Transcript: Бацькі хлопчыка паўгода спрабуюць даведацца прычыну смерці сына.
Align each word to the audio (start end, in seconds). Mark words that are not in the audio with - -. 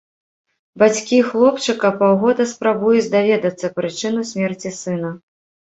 Бацькі 0.83 1.19
хлопчыка 1.27 1.91
паўгода 1.99 2.43
спрабуюць 2.53 3.05
даведацца 3.15 3.73
прычыну 3.79 4.27
смерці 4.33 4.77
сына. 4.83 5.17